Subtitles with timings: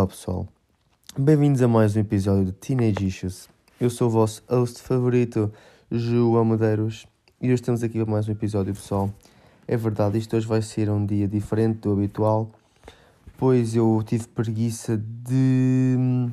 [0.00, 0.48] Olá pessoal,
[1.14, 3.50] bem-vindos a mais um episódio de Teenage Issues.
[3.78, 5.52] Eu sou o vosso host favorito,
[5.92, 7.06] João Medeiros,
[7.38, 9.12] e hoje estamos aqui para mais um episódio pessoal.
[9.68, 12.50] É verdade, isto hoje vai ser um dia diferente do habitual,
[13.36, 16.30] pois eu tive preguiça de.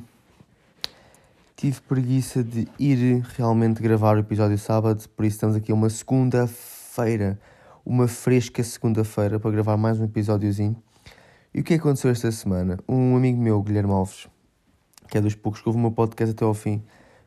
[1.54, 7.38] Tive preguiça de ir realmente gravar o episódio sábado, por isso estamos aqui uma segunda-feira,
[7.84, 10.74] uma fresca segunda-feira para gravar mais um episódiozinho.
[11.52, 12.78] E o que aconteceu esta semana?
[12.86, 14.28] Um amigo meu, Guilherme Alves,
[15.08, 16.82] que é dos poucos que ouve o meu podcast até ao fim,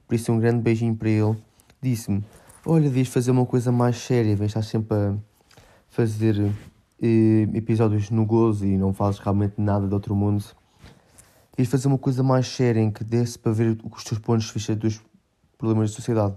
[0.07, 1.35] por isso um grande beijinho para ele,
[1.81, 2.23] disse-me:
[2.63, 5.15] Olha, devias fazer uma coisa mais séria, vem estar sempre a
[5.89, 6.39] fazer
[7.01, 10.45] eh, episódios no gozo e não fazes realmente nada de outro mundo.
[11.57, 14.53] Devias fazer uma coisa mais séria em que desse para ver os teus pontos de
[14.53, 15.01] vista dos
[15.57, 16.35] problemas da sociedade.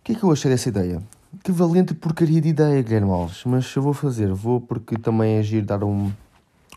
[0.00, 1.02] O que é que eu achei dessa ideia?
[1.42, 3.44] Que valente porcaria de ideia, Guilherme Alves.
[3.44, 6.14] Mas eu vou fazer, vou porque também é dar uma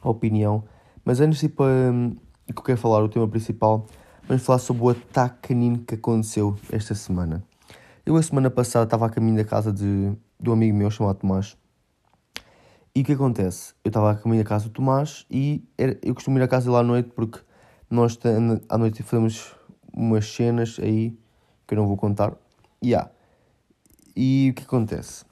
[0.02, 0.64] opinião.
[1.04, 3.86] Mas antes de ir para hum, que eu quero falar, o tema principal,
[4.28, 7.44] vamos falar sobre o ataque canino que aconteceu esta semana.
[8.06, 11.18] Eu, a semana passada, estava a caminho da casa de, de um amigo meu chamado
[11.18, 11.58] Tomás.
[12.96, 13.74] E o que acontece?
[13.84, 16.72] Eu estava a caminho da casa do Tomás e era, eu costumo ir à casa
[16.72, 17.40] lá à noite porque
[17.90, 18.18] nós
[18.70, 19.54] à noite fazemos
[19.94, 21.18] umas cenas aí
[21.68, 22.34] que eu não vou contar.
[22.82, 23.12] E yeah.
[24.20, 25.24] E o que acontece?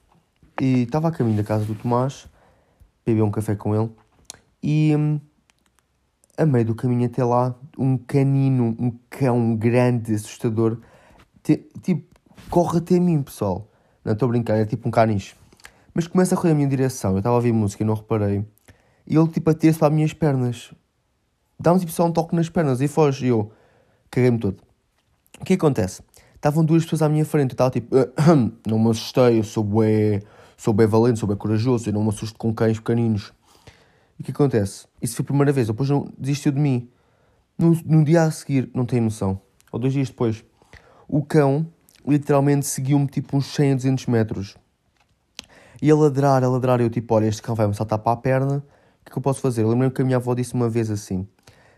[0.61, 2.28] E estava a caminho da casa do Tomás,
[3.03, 3.89] bebi um café com ele,
[4.61, 5.19] e hum,
[6.38, 10.78] a meio do caminho até lá, um canino, um cão grande, assustador,
[11.41, 12.06] te, tipo,
[12.47, 13.67] corre até mim, pessoal.
[14.03, 15.33] Não estou a brincar, é tipo um caniche.
[15.91, 18.45] Mas começa a correr a minha direção, eu estava a ouvir música e não reparei.
[19.08, 20.72] E ele, tipo, atira-se para as minhas pernas.
[21.59, 23.25] Dá-me, tipo, só um toque nas pernas e foge.
[23.25, 23.52] E eu
[24.11, 24.61] caguei-me todo.
[25.41, 26.03] O que acontece?
[26.45, 27.51] Estavam duas pessoas à minha frente.
[27.51, 27.95] Eu estava tipo,
[28.67, 30.21] não me assustei, eu sou bem,
[30.55, 33.33] sou bem valente, sou bem corajoso, eu não me assusto com cães pequeninos.
[34.19, 34.85] E o que acontece?
[35.01, 36.88] Isso foi a primeira vez, depois não desistiu de mim.
[37.57, 40.44] No, no dia a seguir, não tem noção, ou dois dias depois,
[41.07, 41.66] o cão
[42.05, 44.57] literalmente seguiu-me tipo uns 100 a 200 metros.
[45.81, 48.57] E a ladrar, a ladrar, eu tipo, olha, este cão vai-me saltar para a perna,
[48.57, 48.61] o
[49.03, 49.63] que é que eu posso fazer?
[49.63, 51.28] Eu lembro que a minha avó disse uma vez assim,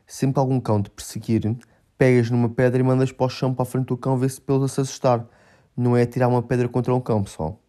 [0.05, 1.55] sempre que algum cão te perseguir,
[1.97, 4.39] pegas numa pedra e mandas para o chão, para a frente do cão, ver se
[4.39, 5.25] pelo se assustar.
[5.75, 7.59] Não é tirar uma pedra contra um cão, pessoal.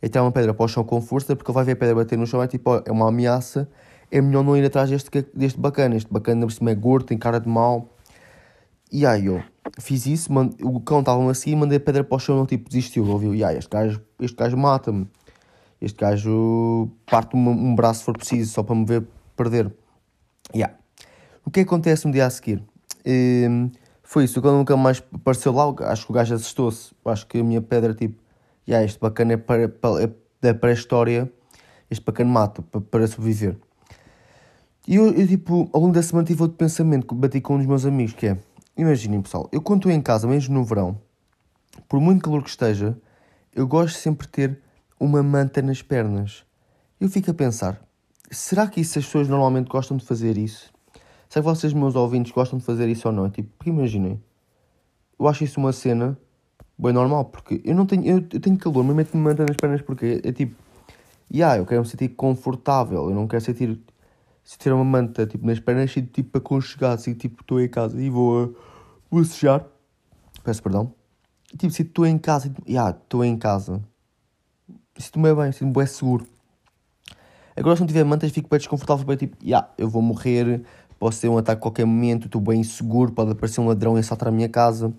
[0.00, 1.94] É tirar uma pedra para o chão com força, porque ele vai ver a pedra
[1.94, 3.68] bater no chão, é tipo, é uma ameaça.
[4.10, 5.96] É melhor não ir atrás deste, deste bacana.
[5.96, 7.88] Este bacana, por cima, é gordo, tem cara de mal.
[8.90, 9.42] E aí eu
[9.80, 10.30] fiz isso,
[10.62, 13.06] o cão estava-me assim, mandei a pedra para o chão, não tipo, desistiu.
[13.06, 15.08] Ouviu, e aí, este gajo, este gajo mata-me.
[15.80, 19.72] Este gajo parte-me um braço se for preciso, só para me ver perder.
[20.54, 20.74] Yeah.
[21.44, 22.62] O que acontece no dia a seguir?
[23.06, 23.70] E, hum,
[24.02, 26.92] foi isso, quando nunca mais apareceu lá, acho que o gajo assustou-se.
[27.04, 28.20] Acho que a minha pedra, tipo,
[28.68, 31.32] yeah, este bacana é, para, é da pré-história,
[31.88, 33.56] este bacana mata para, para sobreviver.
[34.88, 37.58] E eu, eu, tipo, ao longo da semana tive outro pensamento que bati com um
[37.58, 38.38] dos meus amigos, que é,
[38.76, 41.00] imaginem pessoal, eu quando estou em casa, mesmo no verão,
[41.88, 42.96] por muito calor que esteja,
[43.52, 44.60] eu gosto sempre de ter
[44.98, 46.44] uma manta nas pernas.
[47.00, 47.80] Eu fico a pensar,
[48.30, 50.72] será que isso as pessoas normalmente gostam de fazer isso?
[51.28, 53.28] Será que vocês, meus ouvintes, gostam de fazer isso ou não?
[53.28, 54.20] Tipo, porque imaginem,
[55.18, 56.18] eu acho isso uma cena
[56.78, 59.82] bem normal, porque eu não tenho, eu, eu tenho calor, mas meto-me manta nas pernas
[59.82, 60.54] porque é, é tipo,
[61.32, 63.80] yeah, eu quero me sentir confortável, eu não quero sentir,
[64.44, 68.10] sentir uma manta tipo, nas pernas e tipo aconchegado, assim, tipo, estou em casa e
[68.10, 68.54] vou,
[69.10, 69.64] vou sujar,
[70.44, 70.92] peço perdão,
[71.52, 73.82] e, tipo, se estou em casa, estou yeah, em casa,
[74.98, 76.26] sinto-me bem, sinto-me bem seguro.
[77.56, 80.62] Agora se não tiver mantas fico bem desconfortável, bem tipo, yeah, eu vou morrer,
[80.98, 84.00] Posso ter um ataque a qualquer momento, estou bem inseguro, pode aparecer um ladrão e
[84.00, 84.92] assaltar a minha casa.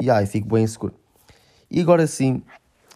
[0.00, 0.94] E ai, fico bem inseguro.
[1.70, 2.42] E agora sim,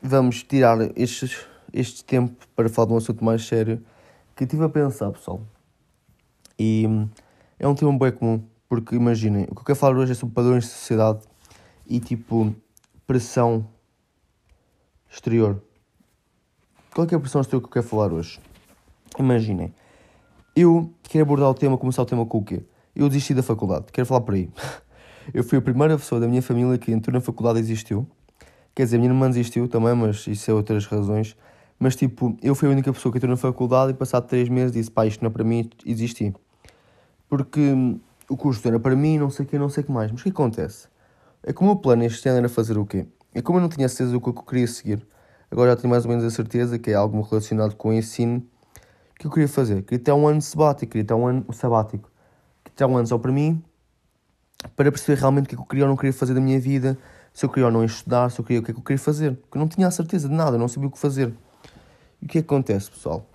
[0.03, 1.37] vamos tirar este,
[1.73, 3.83] este tempo para falar de um assunto mais sério
[4.37, 5.41] que estive a pensar, pessoal.
[6.59, 6.87] E
[7.59, 10.35] é um tema bem comum, porque imaginem, o que eu quero falar hoje é sobre
[10.35, 11.21] padrões de sociedade
[11.87, 12.55] e tipo
[13.07, 13.67] pressão
[15.11, 15.63] exterior.
[16.95, 18.39] Qual é, é a pressão exterior que eu quero falar hoje?
[19.19, 19.75] Imaginem,
[20.55, 22.63] eu quero abordar o tema, começar o tema com o quê?
[22.95, 24.49] Eu desisti da faculdade, quero falar por aí.
[25.33, 28.05] Eu fui a primeira pessoa da minha família que entrou na faculdade e existiu.
[28.75, 31.37] Quer dizer, a minha irmã desistiu também, mas isso é outras razões.
[31.79, 34.73] Mas tipo, eu fui a única pessoa que entrou na faculdade e passado três meses
[34.73, 36.35] disse, pá, isto não é para mim, existi.
[37.29, 39.93] Porque hum, o curso era para mim, não sei o que, não sei o que
[39.93, 40.11] mais.
[40.11, 40.89] Mas o que acontece?
[41.43, 43.07] É como o plano este ano era fazer o quê?
[43.35, 45.07] É como eu não tinha certeza do que eu queria seguir.
[45.51, 48.45] Agora já tenho mais ou menos a certeza que é algo relacionado com o ensino
[49.21, 49.83] que eu queria fazer?
[49.83, 52.11] Queria ter um ano sabático, queria ter um ano sabático.
[52.65, 53.63] Queria ter um ano só para mim,
[54.75, 56.97] para perceber realmente o que, é eu queria ou não queria fazer da minha vida,
[57.35, 58.99] se eu queria ou não estudar, se eu queria o que é que eu queria
[58.99, 59.37] fazer.
[59.37, 61.35] Porque eu não tinha a certeza de nada, eu não sabia o que fazer.
[62.23, 63.27] E o que é que acontece, pessoal?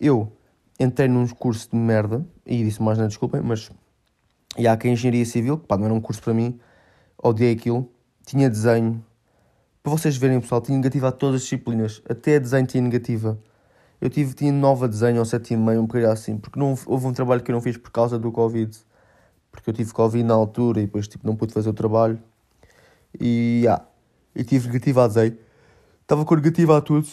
[0.00, 0.32] Eu
[0.80, 3.70] entrei num curso de merda, e disse mais não desculpem, mas
[4.56, 6.58] e há que a engenharia civil, que pá, não era um curso para mim,
[7.22, 7.90] odiei aquilo,
[8.24, 9.04] tinha desenho,
[9.82, 13.38] para vocês verem pessoal, tinha negativa a todas as disciplinas, até desenho tinha negativa.
[14.00, 17.42] Eu tive, tinha nova desenho ao 7,5, um bocadinho assim, porque não, houve um trabalho
[17.42, 18.76] que eu não fiz por causa do Covid,
[19.50, 22.18] porque eu tive Covid na altura e depois tipo, não pude fazer o trabalho,
[23.20, 23.82] e, ah,
[24.34, 25.36] e tive negativa a desenho.
[26.02, 27.08] Estava com negativa a tudo,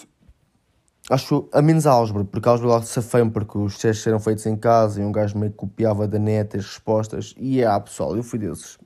[1.09, 4.45] acho a menos a álgebra, porque a álgebra lá safei porque os testes eram feitos
[4.45, 7.33] em casa e um gajo meio que copiava da net as respostas.
[7.37, 8.77] E ah, pessoal, eu fui desses.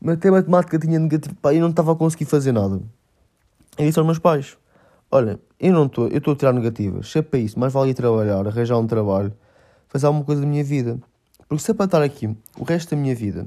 [0.00, 2.80] Mas até a matemática tinha negativo, pá, eu não estava a conseguir fazer nada.
[3.78, 4.56] E disse aos meus pais:
[5.10, 7.90] Olha, eu não estou, eu estou a tirar negativas, se é para isso, mais vale
[7.90, 9.32] ir trabalhar, arranjar um trabalho,
[9.88, 10.98] fazer alguma coisa da minha vida.
[11.48, 13.46] Porque se é para estar aqui o resto da minha vida,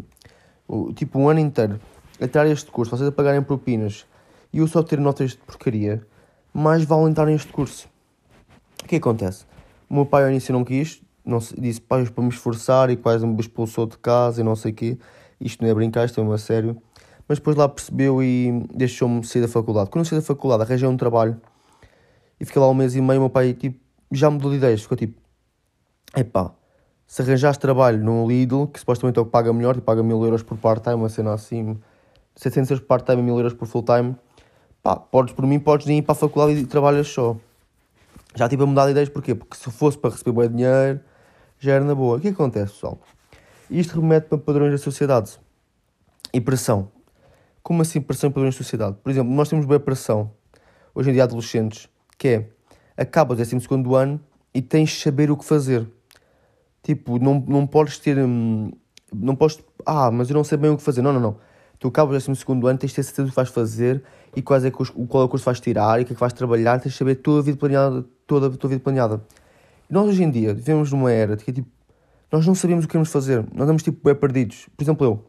[0.96, 1.80] tipo um ano inteiro,
[2.20, 4.06] a tirar este curso, vocês a pagarem propinas
[4.54, 6.02] e eu só ter notas de porcaria
[6.54, 7.88] mais vale entrar neste curso.
[8.84, 9.46] O que acontece?
[9.90, 13.26] O meu pai ao início não quis, não, disse pai para me esforçar e quase
[13.26, 14.98] me expulsou de casa e não sei o quê.
[15.40, 16.82] Isto não é brincar, isto é uma sério.
[17.30, 19.90] Mas depois lá percebeu e deixou-me sair da faculdade.
[19.90, 21.40] Quando eu saí da faculdade, arranjei um trabalho
[22.40, 23.22] e fiquei lá um mês e meio.
[23.22, 23.80] Meu pai tipo,
[24.12, 25.22] já mudou de ideias, ficou tipo:
[26.16, 26.52] epá,
[27.08, 30.22] se arranjaste trabalho num Lidl, que supostamente é o que paga melhor, e paga mil
[30.26, 31.80] euros por part-time, uma cena assim,
[32.36, 34.16] 700 euros por part-time e mil euros por full-time
[34.82, 37.38] pá, podes, por mim, podes ir para a faculdade e trabalhas só.
[38.36, 39.36] Já tive a mudar de ideias, porquê?
[39.36, 41.00] Porque se fosse para receber bem dinheiro,
[41.60, 42.18] já era na boa.
[42.18, 43.00] O que acontece, pessoal?
[43.70, 45.40] Isto remete para padrões da sociedade.
[46.34, 46.92] E pressão.
[47.62, 48.98] Como assim pressão da sociedade?
[49.04, 50.32] Por exemplo, nós temos bem pressão,
[50.94, 52.50] hoje em dia adolescentes, que é,
[52.98, 54.20] acabas o 12 ano
[54.54, 55.88] e tens de saber o que fazer.
[56.84, 58.18] Tipo, não, não podes ter...
[58.18, 58.72] Hum,
[59.14, 59.60] não podes...
[59.86, 61.02] Ah, mas eu não sei bem o que fazer.
[61.02, 61.38] Não, não, não.
[61.80, 64.04] Tu acabas o 12 ano, tens de ter certeza do que vais fazer
[64.36, 66.34] e quais é, qual é o curso vais tirar e o que é que vais
[66.34, 69.22] trabalhar, tens de saber toda a vida planeada, toda a tua vida planeada.
[69.90, 71.70] E nós hoje em dia vivemos numa era de que tipo,
[72.30, 74.68] nós não sabemos o que queremos fazer, nós andamos tipo bem perdidos.
[74.76, 75.29] Por exemplo, eu,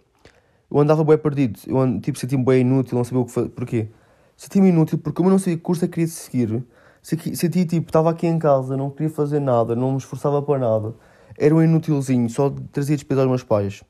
[0.71, 3.49] eu andava bem perdido, eu tipo, sentia-me bem inútil, não sabia o que fazer.
[3.51, 3.89] Porquê?
[4.37, 6.65] Sentia-me inútil porque eu não sabia que curso é que queria seguir.
[7.03, 10.95] Sentia tipo, estava aqui em casa, não queria fazer nada, não me esforçava para nada.
[11.39, 13.83] Era um inútilzinho, só trazia despesa aos meus pais.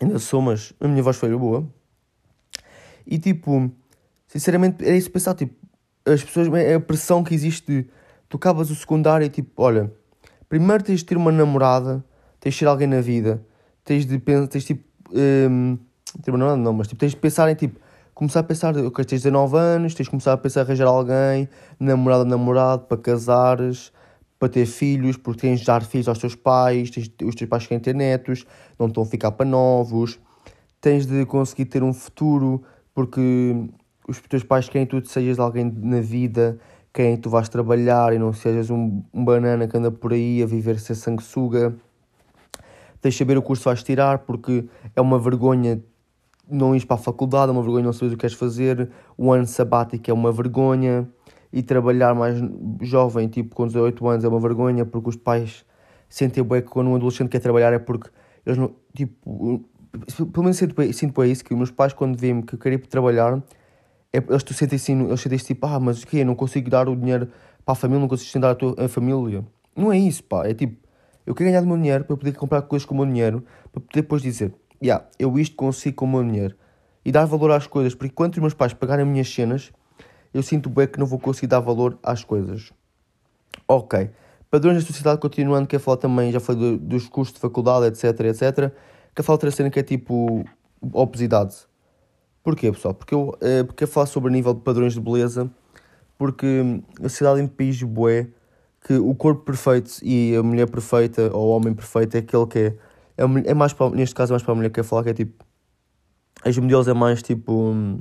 [0.00, 1.66] Ainda sou, mas a minha voz foi boa.
[3.06, 3.70] E tipo,
[4.30, 5.52] Sinceramente, era isso pensar, tipo,
[6.06, 7.90] as pessoas, é a pressão que existe de
[8.28, 9.92] tu acabas o secundário e tipo, olha,
[10.48, 12.04] primeiro tens de ter uma namorada,
[12.38, 13.44] tens de ter alguém na vida,
[13.84, 15.76] tens de pensar, tens tipo, um,
[16.26, 17.78] namorada não, mas tipo, tens de pensar em tipo,
[18.14, 21.48] começar a pensar, ok, tens 19 anos, tens de começar a pensar em arranjar alguém,
[21.78, 23.92] namorada, namorado, para casares,
[24.38, 27.66] para ter filhos, porque tens de dar filhos aos teus pais, tens, os teus pais
[27.66, 28.46] querem ter netos,
[28.78, 30.18] não estão a ficar para novos,
[30.80, 32.62] tens de conseguir ter um futuro,
[32.94, 33.68] porque
[34.08, 36.58] os teus pais querem que tu sejas alguém na vida,
[36.92, 40.42] querem que tu vais trabalhar e não sejas um, um banana que anda por aí
[40.42, 41.74] a viver ser sanguessuga.
[43.00, 44.64] Tens de saber o curso que vais tirar, porque
[44.94, 45.82] é uma vergonha
[46.50, 49.32] não ires para a faculdade, é uma vergonha não saber o que queres fazer, o
[49.32, 51.08] ano sabático é uma vergonha,
[51.52, 52.40] e trabalhar mais
[52.80, 55.64] jovem, tipo com 18 anos, é uma vergonha, porque os pais
[56.08, 58.10] sentem bem que quando um adolescente quer trabalhar é porque
[58.46, 59.64] eles não, tipo,
[60.32, 62.86] pelo menos sinto, sinto isso, que os meus pais quando veem que eu quero ir
[62.86, 63.42] trabalhar,
[64.12, 66.24] é, eles te sentem assim, eles sentem tipo, ah, mas o quê?
[66.24, 67.28] Não consigo dar o dinheiro
[67.64, 69.44] para a família, não consigo sustentar a, tua, a família.
[69.76, 70.46] Não é isso, pá.
[70.46, 70.76] É tipo,
[71.26, 73.80] eu quero ganhar o meu dinheiro para poder comprar coisas com o meu dinheiro, para
[73.80, 76.56] poder depois dizer, yeah, eu isto consigo com meu dinheiro.
[77.04, 79.72] E dar valor às coisas, porque enquanto os meus pais pagarem as minhas cenas,
[80.32, 82.72] eu sinto bem que não vou conseguir dar valor às coisas.
[83.66, 84.10] Ok.
[84.50, 88.20] Padrões da sociedade, continuando, quer falar também, já falei do, dos cursos de faculdade, etc,
[88.26, 88.72] etc.
[89.14, 90.44] Quer falar outra cena que é tipo
[90.92, 91.54] obesidade.
[92.42, 92.94] Porquê, pessoal?
[92.94, 95.50] Porque eu, é, porque eu falo sobre nível de padrões de beleza,
[96.18, 98.28] porque a sociedade em país bué
[98.86, 102.58] que o corpo perfeito e a mulher perfeita ou o homem perfeito é aquele que
[102.58, 102.76] é.
[103.20, 105.10] É, é mais para, neste caso, é mais para a mulher que quer falar que
[105.10, 105.44] é tipo.
[106.42, 107.52] As modelos é mais tipo.
[107.52, 108.00] Hum,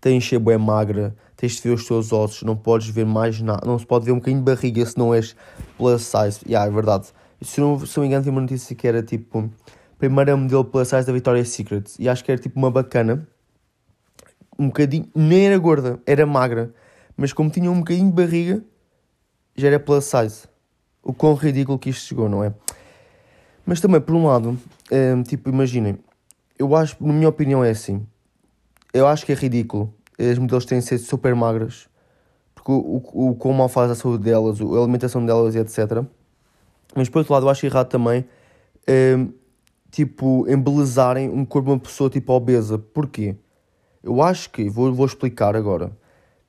[0.00, 3.66] tens de ser magra, tens de ver os teus ossos, não podes ver mais nada,
[3.66, 5.34] não se pode ver um bocadinho de barriga se não és
[5.78, 6.40] plus size.
[6.46, 7.06] Yeah, é verdade.
[7.40, 9.50] Se não, se não me engano, tem uma notícia que era tipo
[9.98, 11.84] primeira modelo plus size da Victoria's Secret.
[11.98, 13.26] E acho que era tipo uma bacana.
[14.58, 15.08] Um bocadinho.
[15.14, 16.74] Nem era gorda, era magra.
[17.16, 18.62] Mas como tinha um bocadinho de barriga,
[19.56, 20.48] já era plus size.
[21.02, 22.52] O quão ridículo que isto chegou, não é?
[23.66, 24.58] Mas também, por um lado,
[24.90, 25.98] é, tipo, imaginem.
[26.58, 28.06] Eu acho, na minha opinião, é assim.
[28.92, 29.92] Eu acho que é ridículo.
[30.18, 31.88] As modelos têm de ser super magras.
[32.54, 36.04] Porque o, o, o quão mal faz a saúde delas, a alimentação delas e etc.
[36.94, 38.24] Mas por outro lado, eu acho errado também.
[38.86, 39.18] É,
[39.90, 42.78] tipo, embelezarem um corpo de uma pessoa tipo obesa.
[42.78, 43.36] Porquê?
[44.02, 45.90] Eu acho que, vou, vou explicar agora.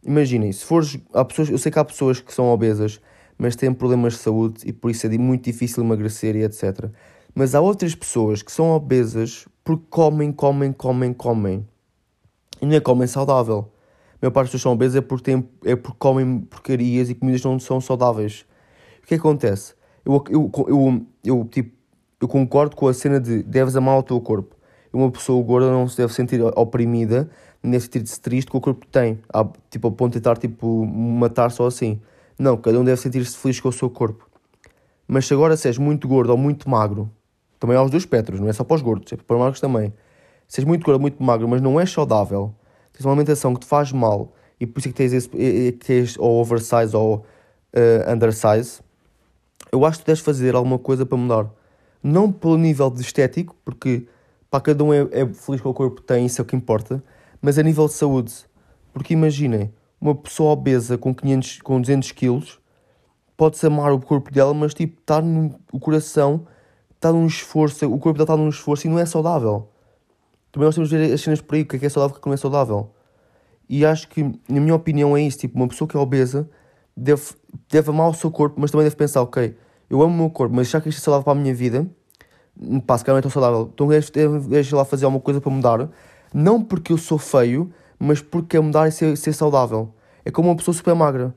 [0.03, 3.01] Imaginem, se fores, há pessoas, eu sei que há pessoas que são obesas,
[3.37, 6.89] mas têm problemas de saúde e por isso é muito difícil emagrecer e etc.
[7.33, 11.67] Mas há outras pessoas que são obesas porque comem, comem, comem, comem.
[12.61, 13.71] E não é comem saudável.
[14.13, 17.15] A maior parte das pessoas são obesas é porque, têm, é porque comem porcarias e
[17.15, 18.45] comidas não são saudáveis.
[19.03, 19.73] O que acontece?
[20.05, 21.75] Eu, eu, eu, eu, tipo,
[22.21, 24.55] eu concordo com a cena de deves amar o teu corpo.
[24.93, 27.29] Uma pessoa gorda não se deve sentir oprimida,
[27.61, 29.19] deve sentir-se triste com o corpo que tem,
[29.69, 31.99] tipo, a ponto de tentar tipo, matar só assim.
[32.37, 34.29] Não, cada um deve sentir-se feliz com o seu corpo.
[35.07, 37.09] Mas se agora se és muito gordo ou muito magro,
[37.59, 39.59] também há os dois espectros, não é só para os gordos, é para os magros
[39.59, 39.93] também.
[40.47, 42.53] Se és muito gordo ou muito magro, mas não és saudável,
[42.91, 45.67] tens uma alimentação que te faz mal e por isso é que tens, esse, é,
[45.67, 47.25] é, que tens ou oversize ou
[47.73, 48.81] uh, undersize,
[49.71, 51.49] eu acho que tu deves fazer alguma coisa para mudar.
[52.01, 54.07] Não pelo nível de estético, porque
[54.49, 56.55] para cada um é, é feliz com o corpo que tem, isso é o que
[56.55, 57.03] importa,
[57.41, 58.33] mas a nível de saúde.
[58.93, 62.59] Porque imaginem, uma pessoa obesa com, 500, com 200 quilos
[63.37, 66.47] pode-se amar o corpo dela, mas tipo, está no o coração,
[66.95, 69.69] está num esforço, o corpo dela está num esforço e não é saudável.
[70.51, 72.15] Também nós temos de ver as cenas por aí, o que é, que é saudável
[72.15, 72.91] e o que não é saudável.
[73.67, 75.39] E acho que, na minha opinião, é isso.
[75.39, 76.49] Tipo, uma pessoa que é obesa
[76.95, 77.23] deve,
[77.69, 79.55] deve amar o seu corpo, mas também deve pensar, ok,
[79.89, 81.85] eu amo o meu corpo, mas já que isto é saudável para a minha vida,
[82.57, 83.87] se calhar não é tão saudável, então
[84.47, 85.89] deixa lá fazer alguma coisa para mudar.
[86.33, 89.93] Não porque eu sou feio, mas porque é mudar e ser, ser saudável.
[90.23, 91.33] É como uma pessoa super magra.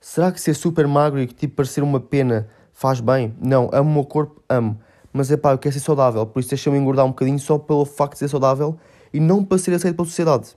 [0.00, 3.34] Será que ser super magro e tipo parecer uma pena faz bem?
[3.40, 4.78] Não, amo o meu corpo, amo.
[5.12, 7.84] Mas é pá, eu quero ser saudável, por isso deixa-me engordar um bocadinho só pelo
[7.84, 8.76] facto de ser saudável
[9.12, 10.56] e não para ser aceito pela sociedade.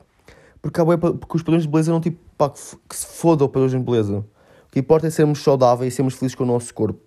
[0.62, 0.82] Porque,
[1.20, 4.18] porque os padrões de beleza não tipo, pá, que se fodam padrões de beleza.
[4.18, 7.00] O que importa é sermos saudáveis e sermos felizes com o nosso corpo.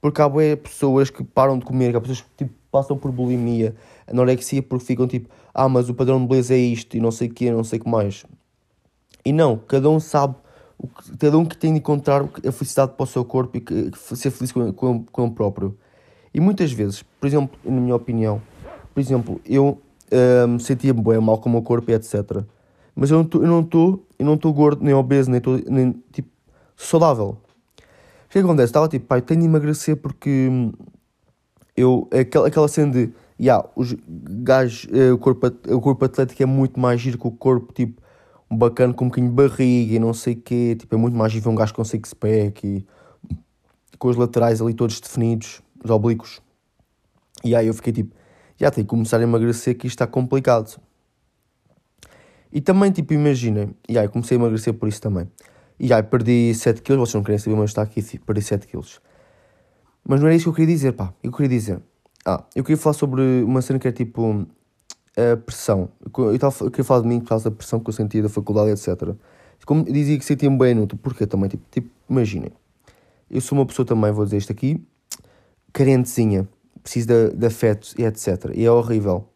[0.00, 3.74] Porque há boas pessoas que param de comer, há pessoas que tipo, passam por bulimia,
[4.06, 7.28] anorexia, porque ficam tipo, ah, mas o padrão de beleza é isto e não sei
[7.28, 8.26] o que, não sei o que mais.
[9.24, 10.34] E não, cada um sabe,
[11.18, 14.30] cada um que tem de encontrar a felicidade para o seu corpo e que, ser
[14.30, 15.74] feliz com, com, com próprio.
[16.34, 18.42] E muitas vezes, por exemplo, na minha opinião,
[18.92, 19.80] por exemplo, eu
[20.46, 22.44] me sentia bem, mal com o meu corpo e etc.
[22.94, 23.24] Mas eu não
[23.62, 26.28] estou, eu não estou gordo, nem obeso, nem, tô, nem tipo,
[26.76, 27.38] saudável.
[28.26, 28.66] O que acontece?
[28.66, 30.72] Estava tipo, pai, tenho de emagrecer porque hum,
[31.74, 36.46] eu, aquela, aquela cena de, yeah, os gajos, eh, o, corpo, o corpo atlético é
[36.46, 38.02] muito mais giro que o corpo, tipo,
[38.50, 41.32] bacana com um bocadinho de barriga e não sei o quê, tipo, é muito mais
[41.32, 42.86] giro ver um gajo com six-pack e
[43.98, 46.40] com os laterais ali todos definidos, os oblíquos.
[47.44, 48.14] E aí eu fiquei tipo,
[48.56, 50.80] já tenho que começar a emagrecer que isto está complicado.
[52.52, 55.28] E também, tipo, imaginem, e aí comecei a emagrecer por isso também.
[55.78, 58.80] E aí perdi 7 kg, vocês não querem saber, mas está aqui, perdi 7 kg.
[60.08, 61.12] Mas não era isso que eu queria dizer, pá.
[61.22, 61.82] Eu queria dizer.
[62.28, 64.44] Ah, eu queria falar sobre uma cena que é tipo.
[65.16, 65.88] A pressão.
[66.04, 68.28] Eu, tava, eu queria falar de mim por causa da pressão que eu sentia da
[68.28, 69.14] faculdade, etc.
[69.64, 72.50] Como dizia que sentia-me bem inútil, porque também, tipo, tipo, imaginem.
[73.30, 74.84] Eu sou uma pessoa também, vou dizer isto aqui,
[75.72, 76.46] carentezinha,
[76.82, 78.50] preciso de, de afeto e etc.
[78.54, 79.28] E é horrível.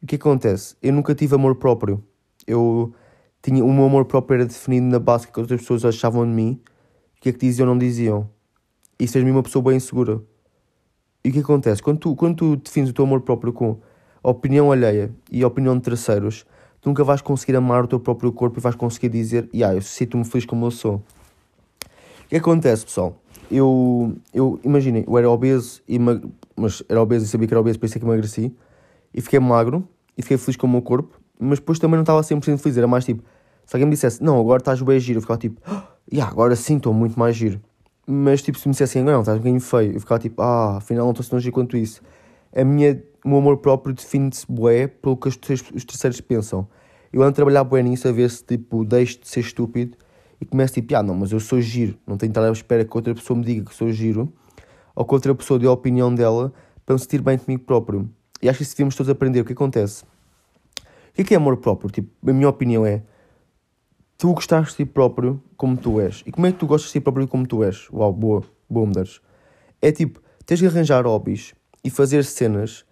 [0.00, 0.76] E o que acontece?
[0.80, 2.02] Eu nunca tive amor próprio.
[2.46, 2.94] Eu
[3.42, 6.60] tinha, o meu amor próprio era definido na base que outras pessoas achavam de mim,
[7.18, 8.30] o que é que diziam ou não diziam.
[8.98, 10.22] Isso fez-me uma pessoa bem insegura.
[11.24, 11.82] E o que acontece?
[11.82, 13.78] Quando tu, quando tu defines o teu amor próprio com
[14.22, 16.44] a opinião alheia e a opinião de terceiros,
[16.80, 19.82] tu nunca vais conseguir amar o teu próprio corpo e vais conseguir dizer, yeah, eu
[19.82, 20.96] sinto-me feliz como eu sou.
[20.96, 23.16] O que acontece, pessoal?
[23.50, 27.78] Eu, eu imaginem, eu era obeso, e mas era obeso e sabia que era obeso,
[27.78, 28.52] por isso é que emagreci,
[29.14, 29.86] e fiquei magro,
[30.16, 32.86] e fiquei feliz com o meu corpo, mas depois também não estava 100% feliz, era
[32.86, 33.22] mais tipo,
[33.64, 36.56] se alguém me dissesse, não, agora estás bem giro, eu ficava tipo, ah, yeah, agora
[36.56, 37.60] sim estou muito mais giro.
[38.06, 41.04] Mas tipo, se me dissessem, não, estás um bocadinho feio, eu ficava tipo, ah, afinal
[41.04, 42.02] não estou tão giro quanto isso.
[42.54, 46.66] A minha, o meu amor próprio define-se bué pelo que os terceiros pensam.
[47.12, 49.96] Eu ando a trabalhar bué nisso a ver se tipo, deixo de ser estúpido
[50.40, 52.84] e começo tipo, ah, não, mas eu sou giro, não tenho de estar à espera
[52.84, 54.32] que outra pessoa me diga que sou giro
[54.94, 56.52] ou que outra pessoa dê a opinião dela
[56.84, 58.10] para me sentir bem comigo próprio.
[58.40, 59.40] E acho que isso devíamos todos aprender.
[59.40, 60.02] O que acontece?
[60.02, 61.90] O que é, que é amor próprio?
[61.90, 63.02] Tipo, a minha opinião é
[64.22, 66.22] tu gostares de ti próprio como tu és.
[66.24, 67.90] E como é que tu gostas de ti próprio como tu és?
[67.90, 69.20] Uau, boa, boa mudares.
[69.80, 71.52] É tipo, tens de arranjar hobbies
[71.82, 72.84] e fazer cenas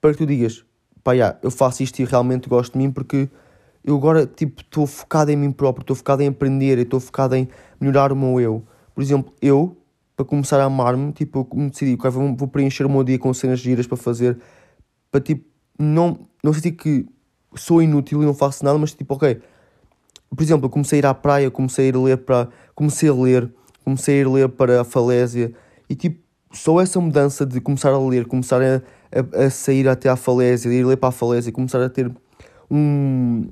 [0.00, 0.64] para que tu digas,
[1.04, 3.28] pá, yeah, eu faço isto e realmente gosto de mim porque
[3.84, 7.46] eu agora, tipo, estou focado em mim próprio, estou focado em aprender, estou focado em
[7.78, 8.64] melhorar o meu eu.
[8.94, 9.76] Por exemplo, eu,
[10.16, 13.34] para começar a amar-me, tipo, eu decidi, okay, vou, vou preencher o meu dia com
[13.34, 14.38] cenas giras para fazer,
[15.10, 15.44] para, tipo,
[15.78, 17.04] não, não sentir que
[17.54, 19.38] sou inútil e não faço nada, mas tipo, ok.
[20.34, 22.48] Por exemplo, eu comecei a ir à praia, comecei a ler para.
[22.74, 23.52] Comecei a ler,
[23.84, 25.52] comecei a ler para a falésia
[25.88, 28.82] e tipo, só essa mudança de começar a ler, começar a,
[29.12, 32.10] a, a sair até à falésia, ir ler para a falésia, começar a ter
[32.70, 33.48] um,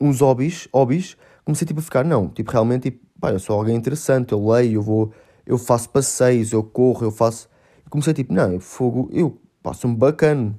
[0.00, 3.76] uns hobbies, hobbies, comecei tipo a ficar, não, tipo, realmente, tipo, pá, eu sou alguém
[3.76, 5.12] interessante, eu leio, eu vou,
[5.46, 7.48] eu faço passeios, eu corro, eu faço.
[7.90, 10.58] Comecei tipo, não, fogo, eu passo-me bacana.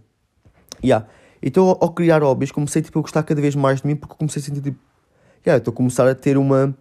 [0.84, 1.08] Yeah.
[1.42, 4.42] Então, ao criar hobbies, comecei tipo, a gostar cada vez mais de mim porque comecei
[4.42, 4.78] a sentir tipo,
[5.46, 6.76] yeah, estou a começar a ter uma.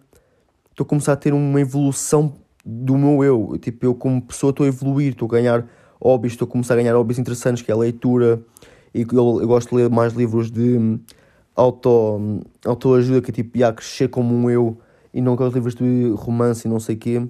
[0.71, 2.33] Estou a começar a ter uma evolução
[2.65, 3.57] do meu eu.
[3.61, 5.65] Tipo, eu como pessoa estou a evoluir, estou a ganhar
[6.01, 8.41] hobbies, estou a começar a ganhar hobbies interessantes, que é a leitura.
[8.93, 10.99] E eu, eu gosto de ler mais livros de hum,
[11.55, 14.77] auto, autoajuda, que é tipo, yeah, crescer como um eu,
[15.13, 17.27] e não aqueles livros de romance e não sei o quê.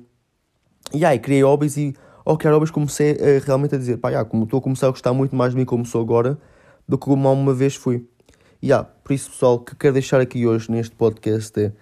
[0.94, 4.28] E yeah, criei hobbies e ao criar hobbies comecei a, realmente a dizer, pá, yeah,
[4.28, 6.38] como estou a começar a gostar muito mais de mim como sou agora,
[6.88, 8.06] do que como uma vez fui.
[8.63, 11.74] E yeah, por isso, pessoal, que quero deixar aqui hoje neste podcast é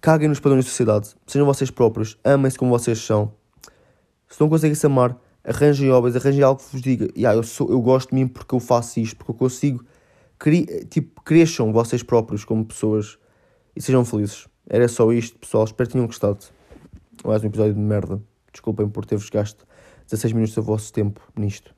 [0.00, 3.32] caguem nos padrões da sociedade, sejam vocês próprios, amem-se como vocês são.
[4.28, 7.70] Se não conseguem se amar, arranjem hobbies, arranjem algo que vos diga, yeah, eu, sou,
[7.70, 9.84] eu gosto de mim porque eu faço isto, porque eu consigo.
[10.40, 13.16] Cri, tipo, cresçam vocês próprios como pessoas
[13.76, 14.48] e sejam felizes.
[14.68, 15.66] Era só isto, pessoal.
[15.66, 16.44] Espero que tenham gostado.
[17.24, 18.20] Mais um episódio de merda.
[18.52, 19.64] Desculpem por ter-vos gasto
[20.06, 21.77] 16 minutos do vosso tempo nisto.